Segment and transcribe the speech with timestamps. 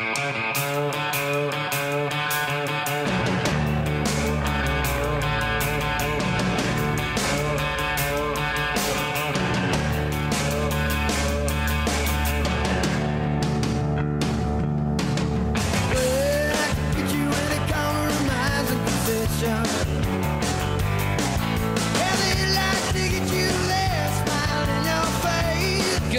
[0.00, 0.39] Bye.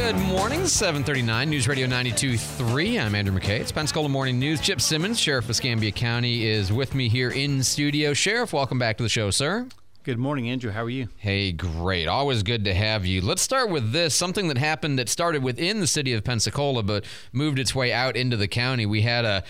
[0.04, 2.99] Good morning, 739 News Radio 92.3.
[2.99, 3.59] I'm Andrew McKay.
[3.59, 4.59] It's Pensacola Morning News.
[4.59, 8.11] Chip Simmons, Sheriff of Escambia County, is with me here in studio.
[8.11, 9.67] Sheriff, welcome back to the show, sir.
[10.03, 10.72] Good morning, Andrew.
[10.72, 11.08] How are you?
[11.17, 12.08] Hey, great.
[12.08, 13.22] Always good to have you.
[13.22, 17.05] Let's start with this something that happened that started within the city of Pensacola but
[17.31, 18.88] moved its way out into the county.
[18.88, 19.44] We had a,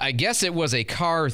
[0.00, 1.28] I guess it was a car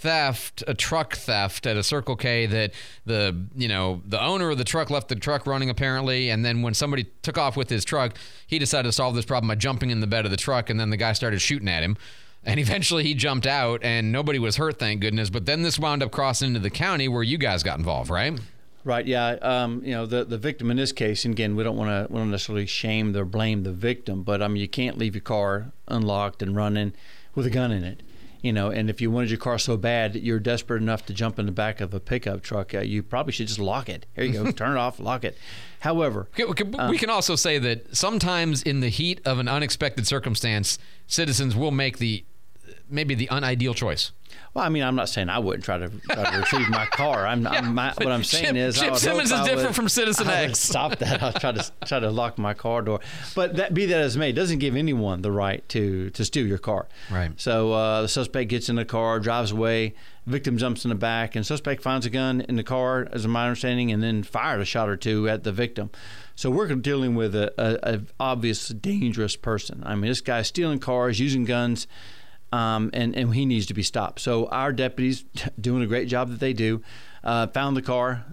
[0.00, 2.72] theft, a truck theft at a Circle K that
[3.04, 6.30] the, you know, the owner of the truck left the truck running apparently.
[6.30, 9.48] And then when somebody took off with his truck, he decided to solve this problem
[9.48, 10.70] by jumping in the bed of the truck.
[10.70, 11.96] And then the guy started shooting at him.
[12.44, 15.30] And eventually he jumped out and nobody was hurt, thank goodness.
[15.30, 18.38] But then this wound up crossing into the county where you guys got involved, right?
[18.82, 19.06] Right.
[19.06, 19.32] Yeah.
[19.42, 22.10] Um, you know, the the victim in this case, and again, we don't want to
[22.10, 25.20] we don't necessarily shame or blame the victim, but I mean, you can't leave your
[25.20, 26.94] car unlocked and running
[27.34, 28.02] with a gun in it.
[28.42, 31.12] You know, and if you wanted your car so bad that you're desperate enough to
[31.12, 34.06] jump in the back of a pickup truck, uh, you probably should just lock it.
[34.14, 35.36] Here you go, turn it off, lock it.
[35.80, 40.06] However, we can, we can also say that sometimes in the heat of an unexpected
[40.06, 42.24] circumstance, citizens will make the
[42.88, 44.12] maybe the unideal choice.
[44.52, 47.24] Well, I mean, I'm not saying I wouldn't try to, try to retrieve my car.
[47.24, 49.44] I'm, Yeah, I'm my, what I'm saying Chip- is, I Chip would Simmons is I
[49.44, 50.58] different would- from Citizen I would X.
[50.70, 51.22] Stop that!
[51.22, 52.98] I'll try to try to lock my car door.
[53.36, 56.46] But that be that as may, it doesn't give anyone the right to to steal
[56.46, 56.88] your car.
[57.12, 57.30] Right.
[57.40, 59.94] So uh, the suspect gets in the car, drives away.
[60.26, 63.44] Victim jumps in the back, and suspect finds a gun in the car, as my
[63.46, 65.90] understanding, and then fired a shot or two at the victim.
[66.34, 69.82] So we're dealing with a, a, a obvious dangerous person.
[69.84, 71.86] I mean, this guy's stealing cars, using guns
[72.52, 74.20] um, and and he needs to be stopped.
[74.20, 75.24] So our deputies
[75.60, 76.82] doing a great job that they do.
[77.22, 78.24] Uh, found the car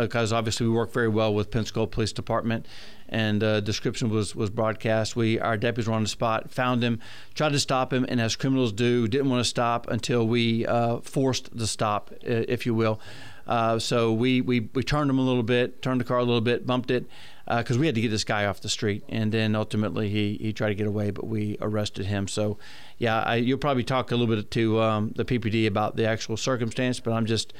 [0.00, 2.66] because obviously we work very well with Pensacola Police Department,
[3.08, 5.14] and uh, description was was broadcast.
[5.14, 6.98] We our deputies were on the spot, found him,
[7.34, 10.98] tried to stop him, and as criminals do, didn't want to stop until we uh,
[11.02, 13.00] forced the stop, if you will.
[13.46, 16.40] Uh, so we, we we turned him a little bit, turned the car a little
[16.40, 17.06] bit, bumped it,
[17.46, 19.02] because we had to get this guy off the street.
[19.08, 22.28] And then ultimately he, he tried to get away, but we arrested him.
[22.28, 22.58] So,
[22.98, 26.36] yeah, I, you'll probably talk a little bit to um, the PPD about the actual
[26.36, 27.52] circumstance, but I'm just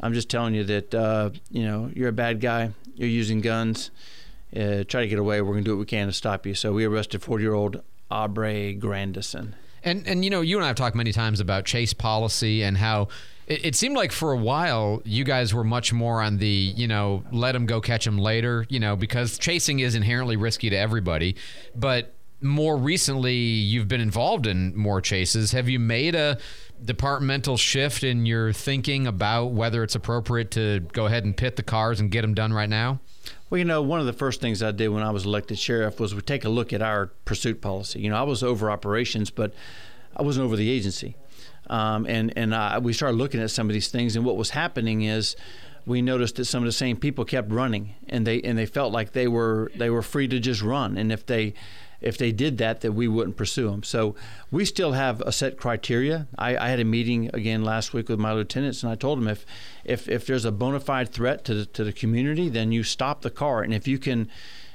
[0.00, 2.70] I'm just telling you that uh, you know you're a bad guy.
[2.94, 3.90] You're using guns.
[4.54, 5.40] Uh, try to get away.
[5.42, 6.54] We're gonna do what we can to stop you.
[6.54, 9.54] So we arrested 40 year old Aubrey Grandison.
[9.84, 12.76] And and you know, you and I have talked many times about chase policy and
[12.78, 13.08] how
[13.48, 16.86] it, it seemed like for a while you guys were much more on the you
[16.86, 20.76] know let them go catch them later you know because chasing is inherently risky to
[20.76, 21.34] everybody,
[21.74, 25.52] but more recently you've been involved in more chases.
[25.52, 26.38] Have you made a
[26.84, 31.64] departmental shift in your thinking about whether it's appropriate to go ahead and pit the
[31.64, 33.00] cars and get them done right now?
[33.50, 35.98] Well, you know, one of the first things I did when I was elected sheriff
[35.98, 38.00] was we take a look at our pursuit policy.
[38.00, 39.52] You know, I was over operations, but
[40.16, 41.16] I wasn't over the agency.
[41.68, 44.50] Um, and and uh, we started looking at some of these things, and what was
[44.50, 45.36] happening is
[45.86, 48.92] we noticed that some of the same people kept running, and they and they felt
[48.92, 51.54] like they were they were free to just run, and if they
[52.00, 53.82] if they did that, that we wouldn't pursue them.
[53.82, 54.14] So
[54.50, 56.28] we still have a set criteria.
[56.38, 59.28] I, I had a meeting again last week with my lieutenants, and I told them
[59.28, 59.44] if
[59.84, 63.22] if if there's a bona fide threat to the, to the community, then you stop
[63.22, 64.28] the car, and if you can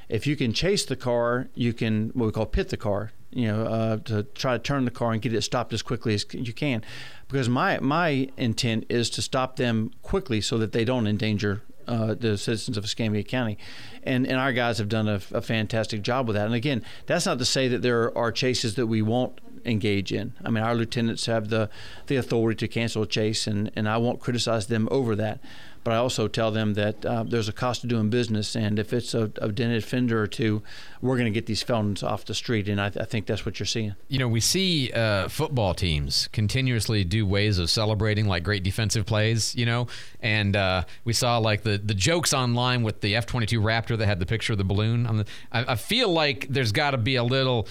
[0.10, 3.12] if you can chase the car, you can what we call pit the car.
[3.36, 6.14] You know, uh, to try to turn the car and get it stopped as quickly
[6.14, 6.84] as you can,
[7.28, 12.14] because my my intent is to stop them quickly so that they don't endanger uh,
[12.14, 13.58] the citizens of Escambia County,
[14.04, 16.46] and and our guys have done a, a fantastic job with that.
[16.46, 20.34] And again, that's not to say that there are chases that we won't engage in.
[20.44, 21.70] I mean, our lieutenants have the
[22.08, 25.40] the authority to cancel a chase, and and I won't criticize them over that.
[25.84, 28.94] But I also tell them that uh, there's a cost to doing business, and if
[28.94, 30.64] it's a, a dented fender or two,
[31.02, 33.60] we're going to get these felons off the street, and I, I think that's what
[33.60, 33.96] you're seeing.
[34.08, 39.06] You know, we see uh, football teams continuously do ways of celebrating like great defensive
[39.06, 39.88] plays, you know,
[40.22, 44.06] and uh, we saw like the, the jokes online with the F 22 Raptor that
[44.06, 45.06] had the picture of the balloon.
[45.06, 47.68] On the, I, I feel like there's got to be a little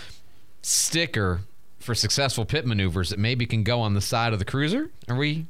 [0.61, 1.41] sticker
[1.79, 4.91] for successful pit maneuvers that maybe can go on the side of the cruiser.
[5.08, 5.47] Are we?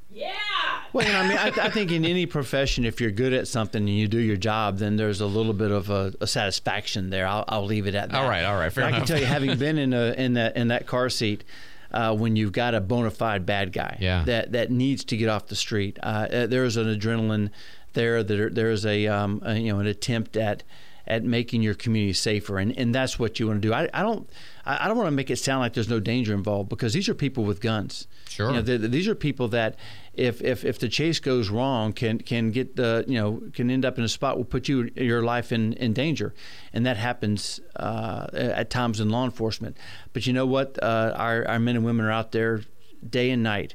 [0.93, 3.49] Well, you know, I mean, I, I think in any profession, if you're good at
[3.49, 7.11] something and you do your job, then there's a little bit of a, a satisfaction
[7.11, 7.27] there.
[7.27, 8.23] I'll, I'll leave it at that.
[8.23, 10.35] All right, all right, fair But I can tell you, having been in a in
[10.35, 11.45] that in that car seat.
[11.91, 14.25] Uh, when you've got a bona fide bad guy Yeah.
[14.25, 17.51] that, that needs to get off the street, uh, uh, there is an adrenaline
[17.93, 18.23] there.
[18.23, 20.63] There, there is a, um, a you know an attempt at
[21.07, 23.75] at making your community safer, and, and that's what you want to do.
[23.75, 24.29] I, I don't
[24.65, 27.15] I don't want to make it sound like there's no danger involved because these are
[27.15, 28.07] people with guns.
[28.29, 28.53] Sure.
[28.53, 29.77] You know, these are people that,
[30.15, 33.85] if, if, if the chase goes wrong, can can get the you know can end
[33.85, 36.33] up in a spot will put you your life in, in danger,
[36.73, 39.77] and that happens uh, at times in law enforcement.
[40.13, 40.81] But you know what?
[40.83, 42.63] Uh, our our men and women are out there
[43.09, 43.75] day and night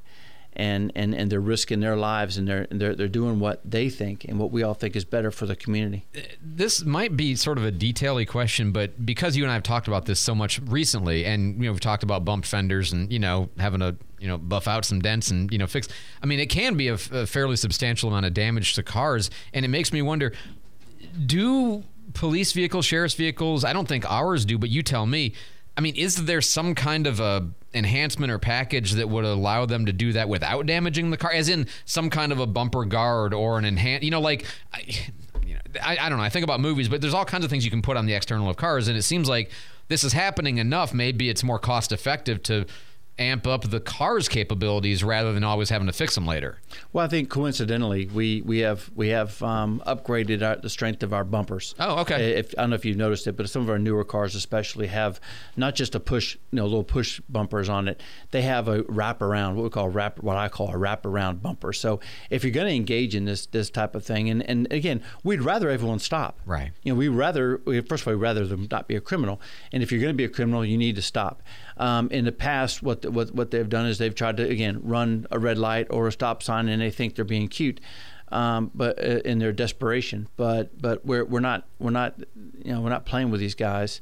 [0.58, 4.26] and, and, and they're risking their lives and they're, they're they're doing what they think
[4.26, 6.06] and what we all think is better for the community.
[6.42, 9.88] This might be sort of a detaily question, but because you and I have talked
[9.88, 13.20] about this so much recently, and you know we've talked about bumped fenders and you
[13.20, 15.88] know having to you know buff out some dents and you know fix.
[16.24, 19.64] I mean, it can be a, a fairly substantial amount of damage to cars, and
[19.64, 20.34] it makes me wonder:
[21.24, 21.84] Do
[22.14, 23.64] police vehicles, sheriff's vehicles?
[23.64, 25.34] I don't think ours do, but you tell me.
[25.76, 29.86] I mean, is there some kind of a enhancement or package that would allow them
[29.86, 33.34] to do that without damaging the car, as in some kind of a bumper guard
[33.34, 34.46] or an enhance, you know, like.
[34.74, 34.84] I,
[35.46, 36.24] you know, I, I don't know.
[36.24, 38.14] I think about movies, but there's all kinds of things you can put on the
[38.14, 39.50] external of cars, and it seems like
[39.88, 40.94] this is happening enough.
[40.94, 42.66] Maybe it's more cost effective to
[43.20, 46.60] amp up the car's capabilities rather than always having to fix them later.
[46.94, 51.14] Well, I think coincidentally, we we have we have um, upgraded our, the strength of
[51.14, 51.74] our bumpers.
[51.80, 52.34] Oh, okay.
[52.34, 54.88] If, I don't know if you've noticed it, but some of our newer cars, especially,
[54.88, 55.20] have
[55.56, 58.02] not just a push, you know, little push bumpers on it.
[58.32, 61.42] They have a wrap around, what we call wrap, what I call a wrap around
[61.42, 61.74] bumper.
[61.74, 62.00] So
[62.30, 65.42] if you're going to engage in this this type of thing, and and again, we'd
[65.42, 66.40] rather everyone stop.
[66.46, 66.72] Right.
[66.84, 69.42] You know, we rather first of all, we'd rather them not be a criminal,
[69.72, 71.42] and if you're going to be a criminal, you need to stop.
[71.78, 75.26] Um, in the past, what, what what they've done is they've tried to again run
[75.32, 77.80] a red light or a stop sign, and they think they're being cute.
[78.30, 82.20] Um, but uh, in their desperation, but but we're we're not we're not
[82.64, 84.02] you know we're not playing with these guys,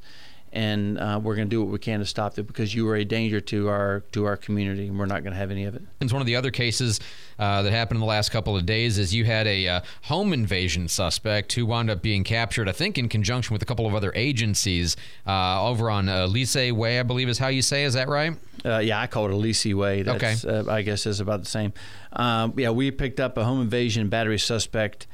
[0.52, 2.96] and uh, we're going to do what we can to stop it because you are
[2.96, 5.76] a danger to our to our community, and we're not going to have any of
[5.76, 5.82] it.
[6.00, 6.98] It's one of the other cases
[7.38, 10.32] uh, that happened in the last couple of days is you had a uh, home
[10.32, 13.94] invasion suspect who wound up being captured, I think, in conjunction with a couple of
[13.94, 14.96] other agencies
[15.26, 17.84] uh, over on uh, Lise Way, I believe is how you say.
[17.84, 18.36] Is that right?
[18.64, 20.02] Uh, yeah, I call it a Lise Way.
[20.02, 20.70] That's, okay.
[20.70, 21.72] I guess is about the same.
[22.12, 25.06] Um, yeah, we picked up a home invasion battery suspect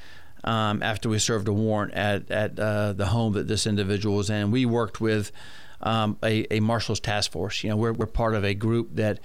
[0.44, 4.30] um, after we served a warrant at at uh, the home that this individual was
[4.30, 4.50] in.
[4.50, 5.32] We worked with
[5.80, 7.64] um, a, a marshal's task force.
[7.64, 9.18] You know, we're, we're part of a group that.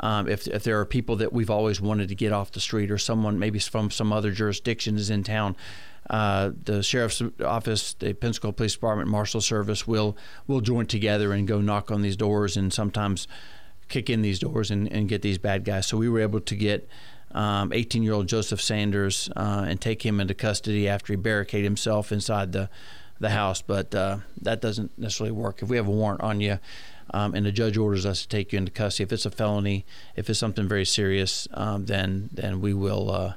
[0.00, 2.90] Um, if, if there are people that we've always wanted to get off the street
[2.90, 5.56] or someone maybe from some other jurisdiction is in town,
[6.10, 11.48] uh, the sheriff's office, the Pensacola Police Department, Marshal Service will will join together and
[11.48, 13.26] go knock on these doors and sometimes
[13.88, 15.86] kick in these doors and, and get these bad guys.
[15.86, 16.88] So we were able to get
[17.34, 21.64] 18 um, year old Joseph Sanders uh, and take him into custody after he barricaded
[21.64, 22.68] himself inside the,
[23.18, 23.62] the house.
[23.62, 25.62] But uh, that doesn't necessarily work.
[25.62, 26.58] If we have a warrant on you
[27.12, 29.84] um, and the judge orders us to take you into custody, if it's a felony,
[30.16, 33.10] if it's something very serious, um, then, then we will.
[33.10, 33.34] Uh,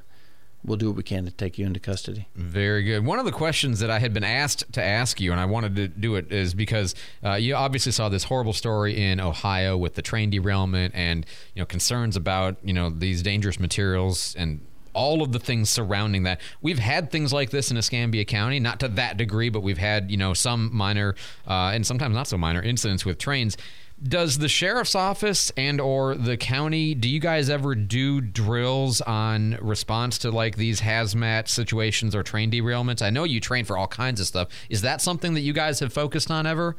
[0.64, 2.28] we'll do what we can to take you into custody.
[2.34, 3.04] Very good.
[3.04, 5.76] One of the questions that I had been asked to ask you, and I wanted
[5.76, 6.94] to do it, is because
[7.24, 11.24] uh, you obviously saw this horrible story in Ohio with the train derailment and
[11.54, 14.60] you know concerns about you know these dangerous materials and
[14.94, 16.40] all of the things surrounding that.
[16.60, 20.10] We've had things like this in Escambia County, not to that degree, but we've had
[20.10, 21.14] you know some minor
[21.46, 23.56] uh, and sometimes not so minor incidents with trains.
[24.00, 29.58] Does the sheriff's office and or the county do you guys ever do drills on
[29.60, 33.02] response to like these hazmat situations or train derailments?
[33.02, 34.48] I know you train for all kinds of stuff.
[34.70, 36.76] Is that something that you guys have focused on ever?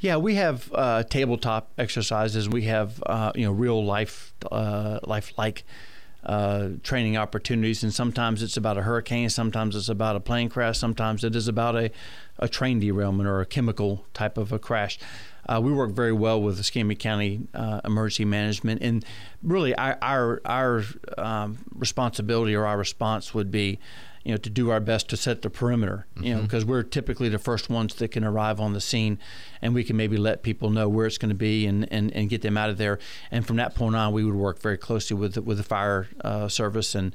[0.00, 2.48] Yeah we have uh, tabletop exercises.
[2.48, 5.64] We have uh, you know real life uh, life like
[6.26, 10.78] uh, training opportunities, and sometimes it's about a hurricane, sometimes it's about a plane crash,
[10.78, 11.90] sometimes it is about a,
[12.38, 14.98] a train derailment or a chemical type of a crash.
[15.46, 19.04] Uh, we work very well with Escambia County uh, Emergency Management, and
[19.42, 20.84] really our our, our
[21.18, 23.78] um, responsibility or our response would be,
[24.24, 26.06] you know, to do our best to set the perimeter.
[26.16, 26.32] You mm-hmm.
[26.32, 29.18] know, because we're typically the first ones that can arrive on the scene,
[29.60, 32.30] and we can maybe let people know where it's going to be and, and, and
[32.30, 32.98] get them out of there.
[33.30, 36.48] And from that point on, we would work very closely with with the fire uh,
[36.48, 37.14] service and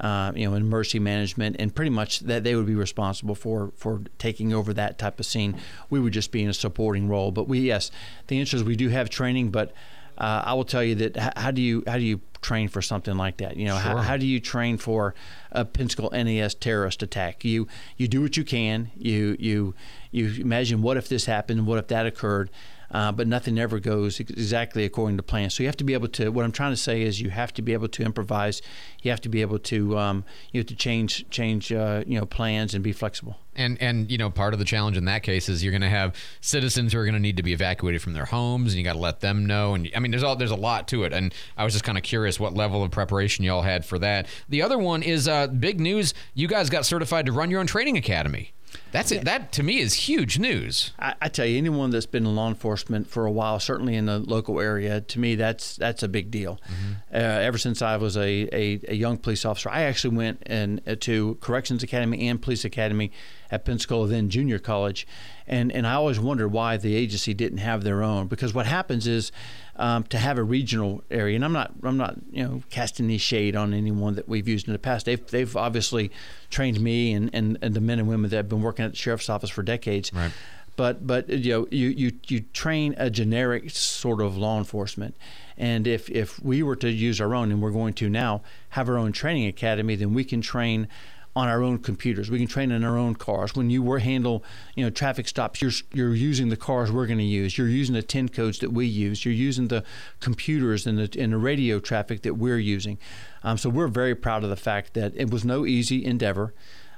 [0.00, 3.72] uh, you know, in emergency management, and pretty much that they would be responsible for
[3.76, 5.56] for taking over that type of scene.
[5.90, 7.32] We would just be in a supporting role.
[7.32, 7.90] But we, yes,
[8.26, 9.72] the answer is we do have training, but
[10.18, 13.16] uh, I will tell you that how, do you how do you train for something
[13.16, 13.56] like that?
[13.56, 13.80] You know, sure.
[13.80, 15.14] how, how, do you train for
[15.50, 17.44] a Pensacola NAS terrorist attack?
[17.44, 18.92] You you do what you can.
[18.96, 19.74] You you
[20.12, 22.50] you imagine what if this happened, what if that occurred,
[22.90, 25.50] uh, but nothing ever goes exactly according to plan.
[25.50, 26.30] So you have to be able to.
[26.30, 28.62] What I'm trying to say is you have to be able to improvise.
[29.02, 32.26] You have to be able to um, you have to change change uh, you know
[32.26, 33.38] plans and be flexible.
[33.54, 35.88] And and you know part of the challenge in that case is you're going to
[35.88, 38.84] have citizens who are going to need to be evacuated from their homes, and you
[38.84, 39.74] got to let them know.
[39.74, 41.12] And I mean, there's all there's a lot to it.
[41.12, 44.26] And I was just kind of curious what level of preparation y'all had for that.
[44.48, 46.14] The other one is uh, big news.
[46.34, 48.52] You guys got certified to run your own training academy.
[48.92, 49.24] That's it.
[49.24, 50.92] That to me is huge news.
[50.98, 54.06] I, I, tell you, anyone that's been in law enforcement for a while, certainly in
[54.06, 56.60] the local area, to me that's that's a big deal.
[56.66, 56.92] Mm-hmm.
[57.14, 60.80] Uh, ever since I was a, a, a, young police officer, I actually went and
[60.86, 63.12] uh, to Corrections Academy and Police Academy
[63.50, 65.06] at Pensacola, then junior college,
[65.46, 68.28] and and I always wondered why the agency didn't have their own.
[68.28, 69.30] Because what happens is
[69.78, 73.18] um, to have a regional area, and I'm not I'm not you know casting any
[73.18, 75.06] shade on anyone that we've used in the past.
[75.06, 76.10] They've they've obviously
[76.50, 78.96] trained me and, and, and the men and women that have been working at the
[78.96, 80.12] sheriff's office for decades.
[80.12, 80.32] Right.
[80.76, 85.16] But but you know you, you you train a generic sort of law enforcement,
[85.56, 88.88] and if if we were to use our own, and we're going to now have
[88.88, 90.88] our own training academy, then we can train
[91.36, 92.30] on our own computers.
[92.30, 93.54] We can train in our own cars.
[93.54, 94.42] When you were handle,
[94.74, 97.58] you know, traffic stops, you're you're using the cars we're going to use.
[97.58, 99.26] You're using the ten codes that we use.
[99.26, 99.84] You're using the
[100.18, 102.96] computers and the and the radio traffic that we're using.
[103.44, 106.54] Um, so we're very proud of the fact that it was no easy endeavor.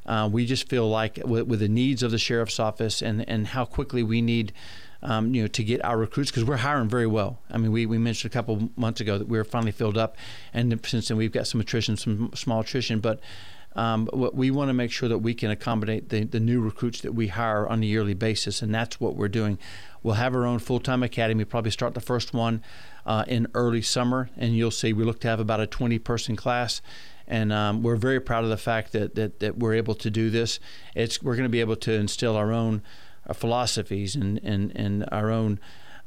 [0.06, 3.48] Uh, we just feel like with, with, the needs of the sheriff's office and and
[3.48, 4.52] how quickly we need.
[5.00, 7.38] Um, you know, to get our recruits because we're hiring very well.
[7.52, 10.16] I mean, we, we mentioned a couple months ago that we are finally filled up,
[10.52, 12.98] and since then we've got some attrition, some small attrition.
[12.98, 13.20] But
[13.76, 17.12] um, we want to make sure that we can accommodate the, the new recruits that
[17.12, 19.58] we hire on a yearly basis, and that's what we're doing.
[20.02, 22.62] We'll have our own full time academy, probably start the first one
[23.06, 26.36] uh, in early summer, and you'll see we look to have about a 20 person
[26.36, 26.80] class.
[27.26, 30.30] And um, we're very proud of the fact that, that, that we're able to do
[30.30, 30.58] this.
[30.94, 32.80] It's, we're going to be able to instill our own
[33.26, 35.60] uh, philosophies and, and, and our own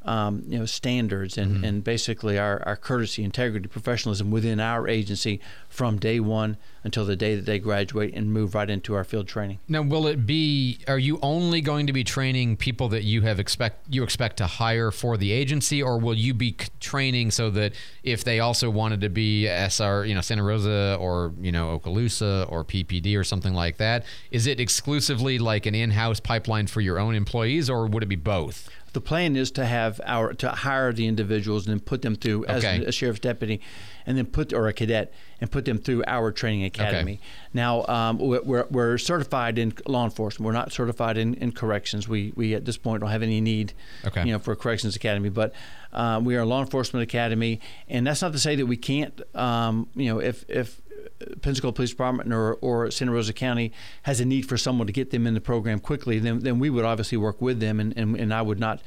[0.03, 1.63] um, you know standards and, mm-hmm.
[1.63, 5.39] and basically our, our courtesy, integrity, professionalism within our agency
[5.69, 9.27] from day one until the day that they graduate and move right into our field
[9.27, 9.59] training.
[9.67, 10.79] Now, will it be?
[10.87, 14.47] Are you only going to be training people that you have expect you expect to
[14.47, 19.01] hire for the agency, or will you be training so that if they also wanted
[19.01, 23.53] to be SR, you know, Santa Rosa or you know Okaloosa or PPD or something
[23.53, 28.01] like that, is it exclusively like an in-house pipeline for your own employees, or would
[28.01, 28.69] it be both?
[28.93, 32.45] The plan is to have our to hire the individuals and then put them through
[32.45, 32.83] as okay.
[32.85, 33.61] a sheriff's deputy,
[34.05, 37.13] and then put or a cadet and put them through our training academy.
[37.13, 37.21] Okay.
[37.53, 40.45] Now um, we're, we're certified in law enforcement.
[40.45, 42.07] We're not certified in, in corrections.
[42.07, 43.73] We we at this point don't have any need,
[44.05, 44.25] okay.
[44.25, 45.29] you know, for a corrections academy.
[45.29, 45.53] But
[45.93, 49.21] uh, we are a law enforcement academy, and that's not to say that we can't.
[49.35, 50.81] Um, you know, if if
[51.41, 53.71] Pensacola Police Department or, or Santa Rosa County
[54.03, 56.69] has a need for someone to get them in the program quickly, then, then we
[56.69, 58.81] would obviously work with them, and, and, and I would not.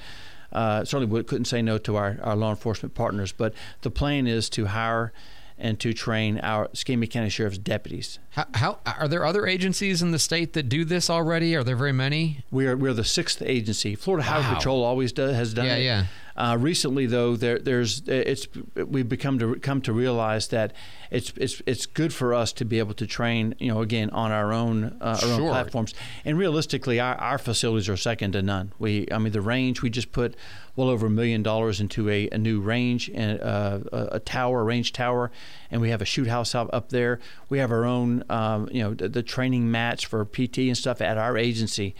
[0.53, 3.53] Uh, certainly couldn't say no to our, our law enforcement partners, but
[3.83, 5.13] the plan is to hire
[5.59, 8.19] and to train our Escambia County Sheriff's deputies.
[8.31, 11.55] How, how, are there other agencies in the state that do this already?
[11.55, 12.45] Are there very many?
[12.51, 13.95] We are we're the sixth agency.
[13.95, 14.41] Florida wow.
[14.41, 15.85] Highway Patrol always does, has done yeah, it.
[15.85, 20.73] Yeah, uh, recently, though, there, there's it's we've become to come to realize that
[21.11, 24.33] it's it's it's good for us to be able to train, you know, again on
[24.33, 25.33] our own uh, our sure.
[25.33, 25.95] own platforms.
[26.25, 28.73] And realistically, our, our facilities are second to none.
[28.81, 30.35] We, I mean, the range we just put
[30.77, 34.61] well over a million dollars into a, a new range and uh, a, a, tower,
[34.61, 35.31] a range tower,
[35.71, 37.21] and we have a shoot house up, up there.
[37.49, 41.01] We have our own, um, you know, the, the, training mats for PT and stuff
[41.01, 41.95] at our agency.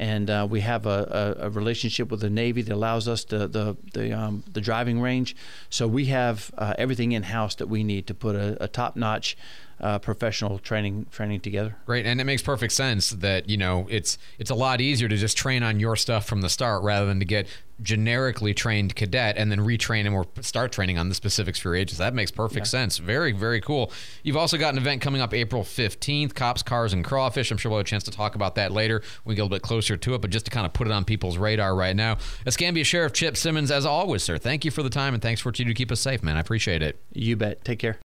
[0.00, 3.46] And uh, we have a, a, a, relationship with the Navy that allows us to,
[3.46, 5.36] the the um, the driving range.
[5.68, 8.96] So we have uh, everything in house that we need to put a, a top
[8.96, 9.36] notch
[9.78, 11.76] uh, professional training training together.
[11.86, 15.16] Right, and it makes perfect sense that you know it's it's a lot easier to
[15.18, 17.46] just train on your stuff from the start rather than to get
[17.82, 21.76] generically trained cadet and then retrain him or start training on the specifics for your
[21.76, 21.98] agents.
[21.98, 22.70] That makes perfect yeah.
[22.70, 22.98] sense.
[22.98, 23.92] Very very cool.
[24.22, 27.50] You've also got an event coming up April fifteenth, Cops, Cars, and Crawfish.
[27.50, 29.44] I'm sure we'll have a chance to talk about that later when we get a
[29.44, 30.20] little bit closer to it.
[30.20, 33.36] But just to kind of put it on people's radar right now, Escambia Sheriff Chip
[33.36, 34.38] Simmons, as always, sir.
[34.38, 36.22] Thank you for the time and thanks for what you do to keep us safe,
[36.22, 36.36] man.
[36.36, 37.02] I appreciate it.
[37.12, 37.64] You bet.
[37.64, 37.98] Take care.